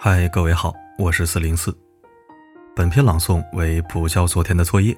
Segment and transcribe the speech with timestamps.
[0.00, 1.76] 嗨，各位好，我是四零四。
[2.76, 4.96] 本篇朗诵为补交昨天的作业。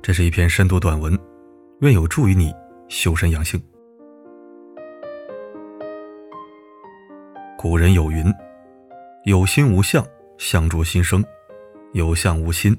[0.00, 1.18] 这是一篇深度短文，
[1.80, 2.54] 愿有助于你
[2.86, 3.60] 修身养性。
[7.58, 8.24] 古人有云
[9.26, 10.06] ：“有心无相，
[10.38, 11.20] 相助心生；
[11.92, 12.72] 有相无心，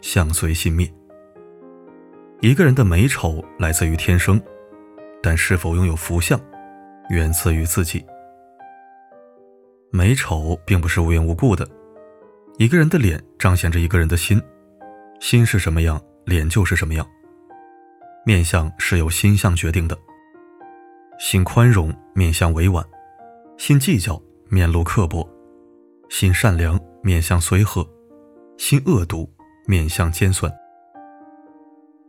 [0.00, 0.92] 相随心灭。”
[2.42, 4.42] 一个人的美丑来自于天生，
[5.22, 6.36] 但是否拥有福相，
[7.10, 8.04] 源自于自己。
[9.94, 11.68] 美丑并不是无缘无故的，
[12.56, 14.40] 一个人的脸彰显着一个人的心，
[15.20, 17.06] 心是什么样，脸就是什么样。
[18.24, 19.94] 面相是由心相决定的，
[21.18, 22.82] 心宽容，面相委婉；
[23.58, 25.28] 心计较，面露刻薄；
[26.08, 27.86] 心善良，面相随和；
[28.56, 29.30] 心恶毒，
[29.66, 30.50] 面相尖酸。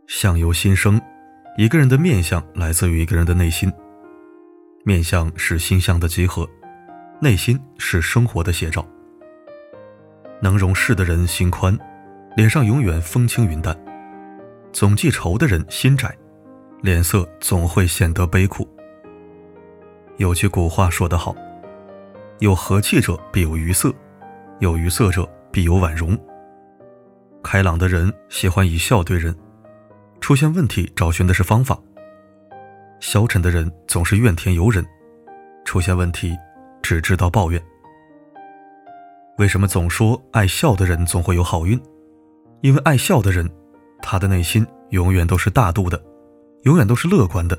[0.06, 0.98] 相由心生，
[1.58, 3.70] 一个人的面相来自于一个人的内心，
[4.86, 6.48] 面相是心相的集合。
[7.24, 8.86] 内心是生活的写照。
[10.42, 11.74] 能容事的人心宽，
[12.36, 13.74] 脸上永远风轻云淡；
[14.74, 16.14] 总记仇的人心窄，
[16.82, 18.68] 脸色总会显得悲苦。
[20.18, 21.34] 有句古话说得好
[22.40, 23.90] ：“有和气者必有愉色，
[24.58, 26.14] 有愉色者必有婉容。”
[27.42, 29.34] 开朗的人喜欢以笑对人，
[30.20, 31.74] 出现问题找寻的是方法；
[33.00, 34.84] 消沉的人总是怨天尤人，
[35.64, 36.36] 出现问题。
[36.84, 37.60] 只知道抱怨。
[39.38, 41.80] 为什么总说爱笑的人总会有好运？
[42.60, 43.50] 因为爱笑的人，
[44.02, 45.98] 他的内心永远都是大度的，
[46.64, 47.58] 永远都是乐观的，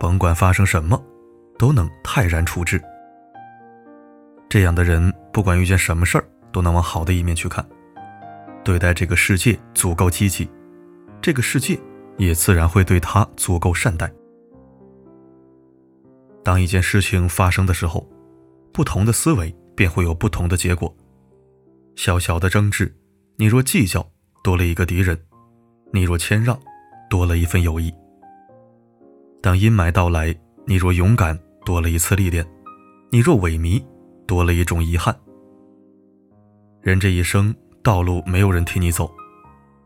[0.00, 1.00] 甭管发生什么，
[1.56, 2.82] 都能泰然处之。
[4.48, 7.64] 这样的人，不管遇见什么事儿，都能往好的一面去看，
[8.64, 10.50] 对待这个世界足够积极，
[11.22, 11.78] 这个世界
[12.18, 14.10] 也自然会对他足够善待。
[16.42, 18.06] 当一件事情发生的时候，
[18.80, 20.90] 不同的思维便会有不同的结果。
[21.96, 22.90] 小小的争执，
[23.36, 24.10] 你若计较，
[24.42, 25.14] 多了一个敌人；
[25.92, 26.58] 你若谦让，
[27.10, 27.92] 多了一份友谊。
[29.42, 30.34] 当阴霾到来，
[30.66, 32.42] 你若勇敢，多了一次历练；
[33.10, 33.84] 你若萎靡，
[34.26, 35.14] 多了一种遗憾。
[36.80, 39.12] 人这一生，道路没有人替你走，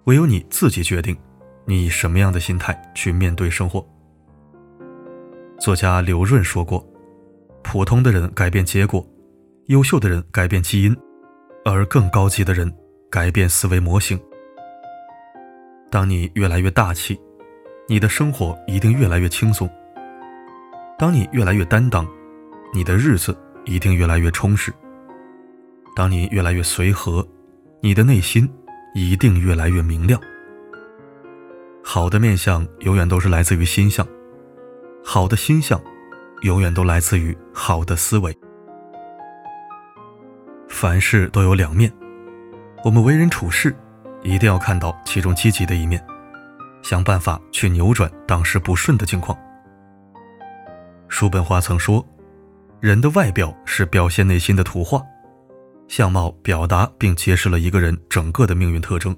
[0.05, 1.17] 唯有你自己决定，
[1.65, 3.85] 你以什么样的心态去面对生活。
[5.59, 6.89] 作家刘润说过。
[7.65, 9.05] 普通的人改变结果，
[9.67, 10.97] 优秀的人改变基因，
[11.65, 12.73] 而更高级的人
[13.11, 14.21] 改变思维模型。
[15.91, 17.19] 当你越来越大气，
[17.89, 19.67] 你的生活一定越来越轻松；
[20.97, 22.07] 当你越来越担当，
[22.73, 24.71] 你的日子一定越来越充实；
[25.97, 27.27] 当你越来越随和，
[27.81, 28.49] 你的内心
[28.95, 30.21] 一定越来越明亮。
[31.83, 34.07] 好的面相永远都是来自于心相，
[35.03, 35.81] 好的心相。
[36.45, 38.37] 永远都来自于好的思维。
[40.69, 41.91] 凡事都有两面，
[42.85, 43.75] 我们为人处事
[44.23, 46.05] 一定要看到其中积极的一面，
[46.83, 49.37] 想办法去扭转当时不顺的境况。
[51.09, 52.07] 叔本华曾说
[52.79, 55.03] ：“人的外表是表现内心的图画，
[55.89, 59.17] 相貌表达并揭示了一个人整个的命运特征。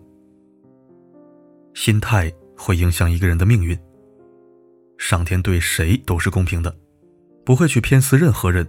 [1.75, 3.77] 心态会影响一个人的命运。
[4.97, 6.73] 上天对谁都是公平的。”
[7.47, 8.67] 不会去偏私任何人。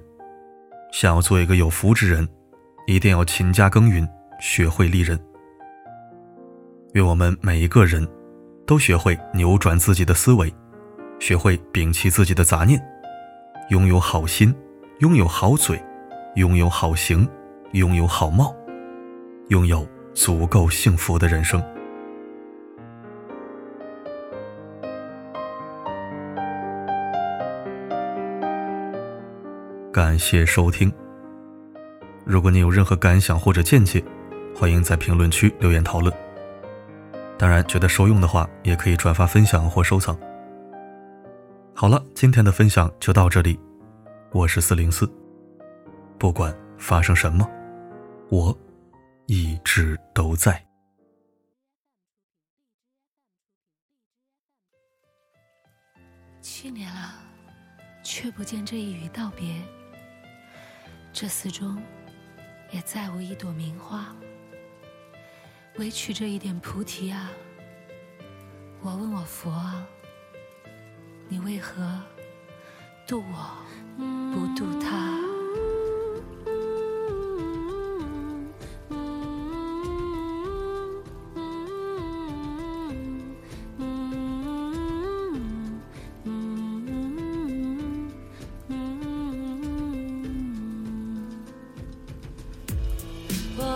[0.93, 2.25] 想要做一个有福之人，
[2.85, 4.07] 一定要勤加耕耘，
[4.39, 5.19] 学会利人。
[6.93, 8.07] 愿我们每一个人
[8.67, 10.53] 都学会扭转自己的思维，
[11.19, 12.79] 学会摒弃自己的杂念，
[13.69, 14.55] 拥有好心，
[14.99, 15.83] 拥有好嘴，
[16.35, 17.27] 拥有好行，
[17.73, 18.55] 拥有好貌，
[19.49, 21.61] 拥有足够幸福的人生。
[29.97, 30.93] 感谢收听。
[32.23, 33.99] 如果你有任何感想或者见解，
[34.55, 36.13] 欢迎在评论区留言讨论。
[37.35, 40.15] 当然，觉得受用的话，也可以转发分享或收藏。
[41.73, 43.59] 好了，今天的分享就到这里。
[44.31, 45.11] 我是四零四，
[46.19, 47.49] 不管发生什么，
[48.29, 48.55] 我
[49.25, 50.63] 一直都在。
[56.39, 57.15] 七年了，
[58.03, 59.55] 却不见这一语道别。
[61.19, 61.81] 这寺中，
[62.69, 64.15] 也再无一朵名花，
[65.79, 67.31] 唯取这一点菩提啊！
[68.81, 69.83] 我问我佛啊，
[71.27, 71.99] 你为何
[73.07, 73.57] 渡我，
[73.97, 75.26] 不渡他？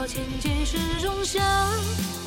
[0.02, 1.40] 若千劫始终想，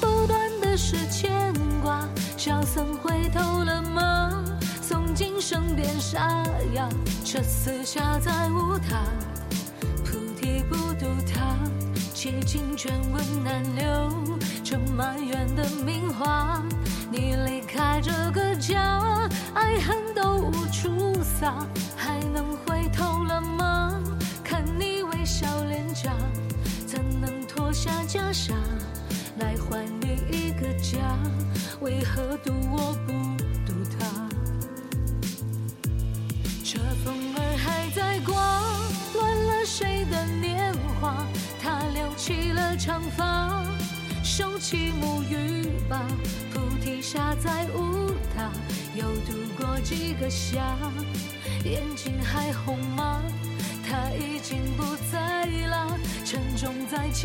[0.00, 2.09] 不断的是牵挂。
[2.37, 4.44] 小僧回头了吗？
[4.81, 6.21] 诵经声变沙
[6.75, 6.88] 哑，
[7.25, 9.03] 这厮下再无他，
[10.05, 11.59] 菩提不渡他。
[12.15, 14.09] 几经卷文难留，
[14.62, 16.62] 这满园的名花。
[17.11, 21.67] 你离开这个家，爱恨都无处撒，
[21.97, 24.00] 还能回头了吗？
[24.44, 26.12] 看你微笑脸颊，
[27.84, 28.54] 下袈裟
[29.40, 31.19] 来还你一个家？
[31.82, 33.12] 为何渡我不
[33.66, 34.26] 渡他？
[36.64, 38.34] 这风儿还在刮，
[39.12, 41.26] 乱了谁的年华？
[41.62, 43.62] 他留起了长发，
[44.22, 46.00] 收起沐浴吧。
[46.54, 48.50] 菩提下再无他，
[48.94, 50.75] 又度过几个夏，
[51.64, 53.20] 眼睛还红吗？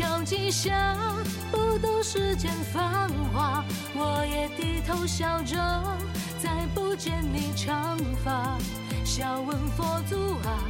[0.00, 0.96] 在敲击下，
[1.52, 3.62] 不渡世间繁华。
[3.94, 5.56] 我也低头笑着，
[6.42, 8.56] 再不见你长发。
[9.04, 10.16] 笑问佛祖
[10.48, 10.64] 啊，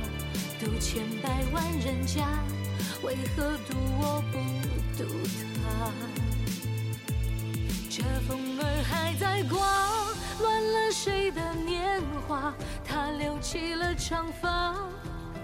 [0.59, 2.27] 渡千百万人家，
[3.03, 4.38] 为何渡我不
[4.99, 5.09] 渡
[5.62, 5.93] 他？
[7.88, 9.61] 这风儿还在刮，
[10.41, 12.53] 乱了谁的年华？
[12.85, 14.75] 他留起了长发，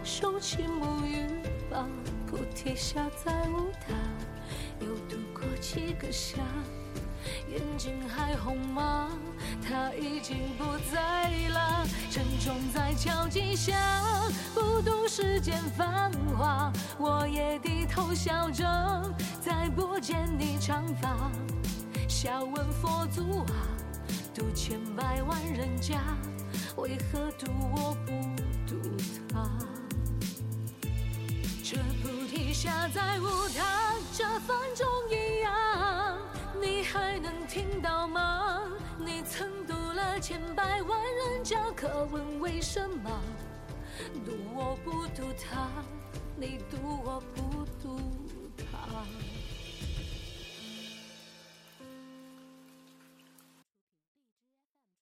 [0.03, 1.27] 收起沐浴
[1.71, 1.87] 吧。
[2.26, 3.94] 菩提下再无他，
[4.81, 6.38] 又度过几个夏。
[7.49, 9.11] 眼睛还红吗？
[9.62, 13.75] 他已经不在了，沉重在敲击下，
[14.55, 16.73] 不渡世间繁华。
[16.99, 18.64] 我也低头笑着，
[19.40, 21.31] 再不见你长发。
[22.08, 23.55] 笑问佛祖啊，
[24.34, 26.00] 渡千百万人家，
[26.76, 28.12] 为何渡我不
[28.67, 28.81] 渡
[29.32, 29.65] 他？
[32.56, 36.19] 下在无他，这分钟一样，
[36.58, 38.62] 你还能听到吗？
[38.99, 43.20] 你曾渡了千百万人家，可问为什么
[44.25, 45.69] 渡我不渡他？
[46.35, 48.00] 你渡我不渡
[48.56, 49.05] 他？